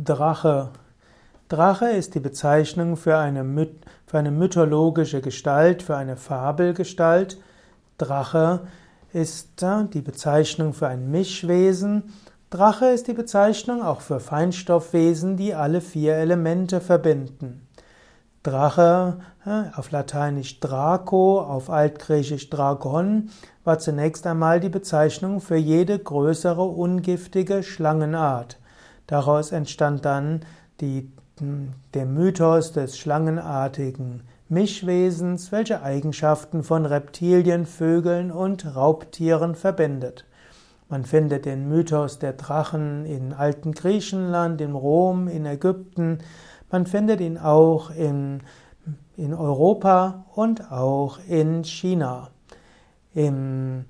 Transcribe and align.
Drache. 0.00 0.70
Drache 1.48 1.88
ist 1.88 2.14
die 2.14 2.20
Bezeichnung 2.20 2.96
für 2.96 3.16
eine, 3.16 3.42
für 4.06 4.18
eine 4.18 4.30
mythologische 4.30 5.20
Gestalt, 5.20 5.82
für 5.82 5.96
eine 5.96 6.16
Fabelgestalt. 6.16 7.36
Drache 7.96 8.60
ist 9.12 9.60
die 9.92 10.00
Bezeichnung 10.00 10.72
für 10.72 10.86
ein 10.86 11.10
Mischwesen. 11.10 12.14
Drache 12.48 12.86
ist 12.86 13.08
die 13.08 13.12
Bezeichnung 13.12 13.82
auch 13.82 14.00
für 14.00 14.20
Feinstoffwesen, 14.20 15.36
die 15.36 15.52
alle 15.52 15.80
vier 15.80 16.14
Elemente 16.14 16.80
verbinden. 16.80 17.66
Drache, 18.44 19.18
auf 19.74 19.90
Lateinisch 19.90 20.60
Draco, 20.60 21.40
auf 21.40 21.70
Altgriechisch 21.70 22.50
Dragon, 22.50 23.30
war 23.64 23.80
zunächst 23.80 24.28
einmal 24.28 24.60
die 24.60 24.68
Bezeichnung 24.68 25.40
für 25.40 25.56
jede 25.56 25.98
größere 25.98 26.62
ungiftige 26.62 27.64
Schlangenart. 27.64 28.58
Daraus 29.08 29.52
entstand 29.52 30.04
dann 30.04 30.42
die, 30.80 31.10
der 31.94 32.06
Mythos 32.06 32.72
des 32.72 32.98
schlangenartigen 32.98 34.22
Mischwesens, 34.50 35.50
welche 35.50 35.82
Eigenschaften 35.82 36.62
von 36.62 36.86
Reptilien, 36.86 37.66
Vögeln 37.66 38.30
und 38.30 38.76
Raubtieren 38.76 39.54
verbindet. 39.54 40.26
Man 40.90 41.04
findet 41.04 41.46
den 41.46 41.68
Mythos 41.68 42.18
der 42.18 42.34
Drachen 42.34 43.06
in 43.06 43.32
alten 43.32 43.72
Griechenland, 43.72 44.60
in 44.60 44.72
Rom, 44.72 45.26
in 45.26 45.46
Ägypten. 45.46 46.18
Man 46.70 46.86
findet 46.86 47.20
ihn 47.20 47.38
auch 47.38 47.90
in, 47.90 48.42
in 49.16 49.32
Europa 49.32 50.26
und 50.34 50.70
auch 50.70 51.18
in 51.28 51.64
China. 51.64 52.30
Im 53.14 53.86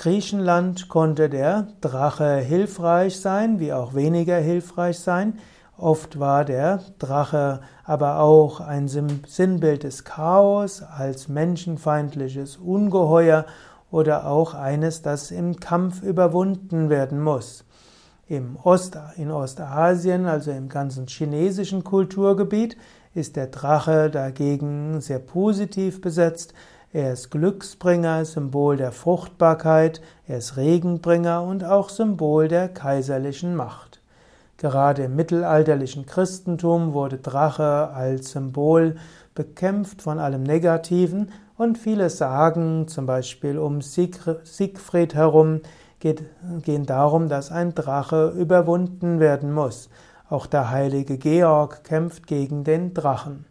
Griechenland 0.00 0.88
konnte 0.88 1.28
der 1.28 1.66
Drache 1.82 2.36
hilfreich 2.36 3.20
sein, 3.20 3.60
wie 3.60 3.74
auch 3.74 3.92
weniger 3.92 4.38
hilfreich 4.38 4.98
sein. 4.98 5.34
Oft 5.76 6.18
war 6.18 6.46
der 6.46 6.80
Drache 6.98 7.60
aber 7.84 8.20
auch 8.20 8.60
ein 8.60 8.88
Sinnbild 8.88 9.82
des 9.82 10.04
Chaos, 10.04 10.80
als 10.80 11.28
menschenfeindliches 11.28 12.56
Ungeheuer 12.56 13.44
oder 13.90 14.26
auch 14.26 14.54
eines, 14.54 15.02
das 15.02 15.30
im 15.30 15.60
Kampf 15.60 16.02
überwunden 16.02 16.88
werden 16.88 17.20
muss. 17.20 17.66
Im 18.26 18.56
Ost, 18.56 18.96
in 19.16 19.30
Ostasien, 19.30 20.24
also 20.24 20.50
im 20.50 20.70
ganzen 20.70 21.08
chinesischen 21.08 21.84
Kulturgebiet, 21.84 22.78
ist 23.12 23.36
der 23.36 23.48
Drache 23.48 24.08
dagegen 24.08 25.02
sehr 25.02 25.18
positiv 25.18 26.00
besetzt. 26.00 26.54
Er 26.92 27.12
ist 27.12 27.30
Glücksbringer, 27.30 28.24
Symbol 28.24 28.76
der 28.76 28.90
Fruchtbarkeit, 28.90 30.00
er 30.26 30.38
ist 30.38 30.56
Regenbringer 30.56 31.44
und 31.44 31.62
auch 31.62 31.88
Symbol 31.88 32.48
der 32.48 32.68
kaiserlichen 32.68 33.54
Macht. 33.54 34.00
Gerade 34.56 35.04
im 35.04 35.14
mittelalterlichen 35.14 36.04
Christentum 36.04 36.92
wurde 36.92 37.18
Drache 37.18 37.90
als 37.94 38.32
Symbol 38.32 38.96
bekämpft 39.36 40.02
von 40.02 40.18
allem 40.18 40.42
Negativen 40.42 41.30
und 41.56 41.78
viele 41.78 42.10
Sagen, 42.10 42.88
zum 42.88 43.06
Beispiel 43.06 43.56
um 43.56 43.82
Siegfried 43.82 45.14
herum, 45.14 45.60
geht, 46.00 46.24
gehen 46.64 46.86
darum, 46.86 47.28
dass 47.28 47.52
ein 47.52 47.72
Drache 47.72 48.30
überwunden 48.36 49.20
werden 49.20 49.52
muss. 49.52 49.90
Auch 50.28 50.46
der 50.46 50.70
heilige 50.70 51.18
Georg 51.18 51.84
kämpft 51.84 52.26
gegen 52.26 52.64
den 52.64 52.94
Drachen. 52.94 53.44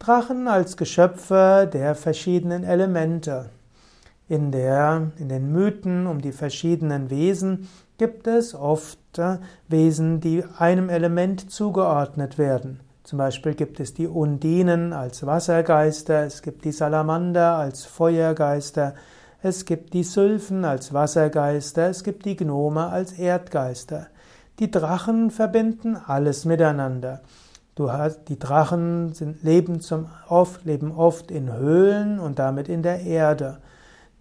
Drachen 0.00 0.48
als 0.48 0.78
Geschöpfe 0.78 1.68
der 1.70 1.94
verschiedenen 1.94 2.64
Elemente. 2.64 3.50
In, 4.30 4.50
der, 4.50 5.12
in 5.18 5.28
den 5.28 5.52
Mythen 5.52 6.06
um 6.06 6.22
die 6.22 6.32
verschiedenen 6.32 7.10
Wesen 7.10 7.68
gibt 7.98 8.26
es 8.26 8.54
oft 8.54 9.18
äh, 9.18 9.36
Wesen, 9.68 10.20
die 10.20 10.42
einem 10.56 10.88
Element 10.88 11.50
zugeordnet 11.50 12.38
werden. 12.38 12.80
Zum 13.04 13.18
Beispiel 13.18 13.52
gibt 13.52 13.78
es 13.78 13.92
die 13.92 14.06
Undinen 14.06 14.94
als 14.94 15.26
Wassergeister, 15.26 16.24
es 16.24 16.40
gibt 16.40 16.64
die 16.64 16.72
Salamander 16.72 17.56
als 17.56 17.84
Feuergeister, 17.84 18.94
es 19.42 19.66
gibt 19.66 19.92
die 19.92 20.04
Sylphen 20.04 20.64
als 20.64 20.94
Wassergeister, 20.94 21.90
es 21.90 22.04
gibt 22.04 22.24
die 22.24 22.36
Gnome 22.36 22.86
als 22.86 23.12
Erdgeister. 23.12 24.06
Die 24.60 24.70
Drachen 24.70 25.30
verbinden 25.30 25.94
alles 25.94 26.46
miteinander. 26.46 27.20
Du 27.80 27.90
hast, 27.90 28.28
die 28.28 28.38
Drachen 28.38 29.14
sind, 29.14 29.42
leben, 29.42 29.80
zum, 29.80 30.10
oft, 30.28 30.66
leben 30.66 30.92
oft 30.92 31.30
in 31.30 31.50
Höhlen 31.50 32.20
und 32.20 32.38
damit 32.38 32.68
in 32.68 32.82
der 32.82 33.00
Erde. 33.00 33.56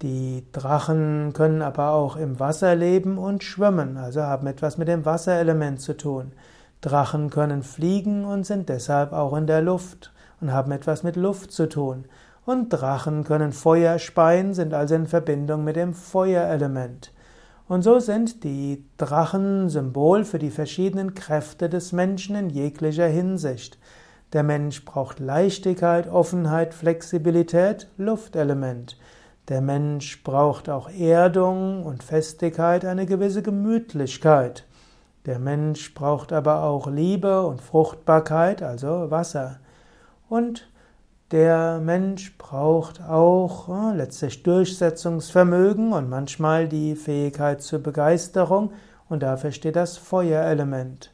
Die 0.00 0.44
Drachen 0.52 1.32
können 1.32 1.60
aber 1.62 1.90
auch 1.90 2.14
im 2.14 2.38
Wasser 2.38 2.76
leben 2.76 3.18
und 3.18 3.42
schwimmen, 3.42 3.96
also 3.96 4.22
haben 4.22 4.46
etwas 4.46 4.78
mit 4.78 4.86
dem 4.86 5.04
Wasserelement 5.04 5.80
zu 5.80 5.96
tun. 5.96 6.30
Drachen 6.82 7.30
können 7.30 7.64
fliegen 7.64 8.24
und 8.24 8.46
sind 8.46 8.68
deshalb 8.68 9.12
auch 9.12 9.36
in 9.36 9.48
der 9.48 9.60
Luft 9.60 10.12
und 10.40 10.52
haben 10.52 10.70
etwas 10.70 11.02
mit 11.02 11.16
Luft 11.16 11.50
zu 11.50 11.68
tun. 11.68 12.04
Und 12.46 12.68
Drachen 12.68 13.24
können 13.24 13.50
Feuer 13.50 13.98
speien, 13.98 14.54
sind 14.54 14.72
also 14.72 14.94
in 14.94 15.08
Verbindung 15.08 15.64
mit 15.64 15.74
dem 15.74 15.94
Feuerelement. 15.94 17.10
Und 17.68 17.82
so 17.82 17.98
sind 18.00 18.44
die 18.44 18.84
Drachen 18.96 19.68
Symbol 19.68 20.24
für 20.24 20.38
die 20.38 20.50
verschiedenen 20.50 21.14
Kräfte 21.14 21.68
des 21.68 21.92
Menschen 21.92 22.34
in 22.34 22.48
jeglicher 22.48 23.06
Hinsicht. 23.06 23.78
Der 24.32 24.42
Mensch 24.42 24.84
braucht 24.86 25.20
Leichtigkeit, 25.20 26.08
Offenheit, 26.08 26.72
Flexibilität, 26.72 27.88
Luftelement. 27.98 28.98
Der 29.48 29.60
Mensch 29.60 30.22
braucht 30.24 30.68
auch 30.70 30.90
Erdung 30.90 31.84
und 31.84 32.02
Festigkeit, 32.02 32.84
eine 32.84 33.06
gewisse 33.06 33.42
Gemütlichkeit. 33.42 34.64
Der 35.26 35.38
Mensch 35.38 35.94
braucht 35.94 36.32
aber 36.32 36.62
auch 36.62 36.86
Liebe 36.86 37.46
und 37.46 37.60
Fruchtbarkeit, 37.60 38.62
also 38.62 39.10
Wasser. 39.10 39.60
Und 40.28 40.70
der 41.30 41.80
Mensch 41.80 42.38
braucht 42.38 43.02
auch 43.02 43.68
äh, 43.68 43.96
letztlich 43.96 44.42
Durchsetzungsvermögen 44.42 45.92
und 45.92 46.08
manchmal 46.08 46.68
die 46.68 46.96
Fähigkeit 46.96 47.60
zur 47.60 47.80
Begeisterung 47.80 48.72
und 49.08 49.22
dafür 49.22 49.52
steht 49.52 49.76
das 49.76 49.98
Feuerelement. 49.98 51.12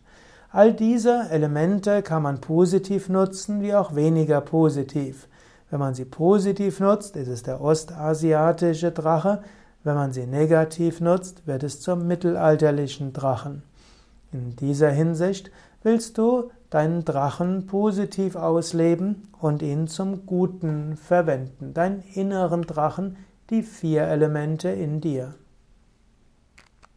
All 0.51 0.73
diese 0.73 1.29
Elemente 1.31 2.03
kann 2.03 2.23
man 2.23 2.41
positiv 2.41 3.09
nutzen 3.09 3.61
wie 3.61 3.75
auch 3.75 3.97
weniger 3.97 4.41
positiv. 4.41 5.27
Wenn 5.69 5.81
man 5.81 5.95
sie 5.95 6.05
positiv 6.05 6.79
nutzt, 6.79 7.17
ist 7.17 7.27
es 7.27 7.43
der 7.43 7.61
ostasiatische 7.61 8.93
Drache. 8.93 9.43
Wenn 9.83 9.97
man 9.97 10.13
sie 10.13 10.27
negativ 10.27 11.01
nutzt, 11.01 11.49
wird 11.49 11.65
es 11.65 11.81
zum 11.81 12.07
mittelalterlichen 12.07 13.13
Drachen. 13.13 13.65
In 14.31 14.55
dieser 14.55 14.91
Hinsicht 14.91 15.51
willst 15.83 16.19
du 16.19 16.51
deinen 16.75 17.05
Drachen 17.05 17.67
positiv 17.67 18.35
ausleben 18.35 19.29
und 19.41 19.63
ihn 19.63 19.87
zum 19.87 20.27
Guten 20.27 20.97
verwenden, 20.97 21.73
deinen 21.73 22.03
inneren 22.15 22.63
Drachen, 22.63 23.17
die 23.51 23.63
vier 23.63 24.03
Elemente 24.09 24.71
in 24.71 25.01
dir. 25.01 25.35